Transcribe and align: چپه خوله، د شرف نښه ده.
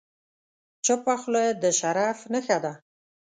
چپه 0.85 1.15
خوله، 1.21 1.45
د 1.61 1.63
شرف 1.79 2.19
نښه 2.33 2.57
ده. 2.63 2.73